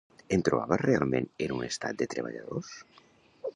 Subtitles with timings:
[0.37, 2.75] Em trobava realment en un Estat de treballadors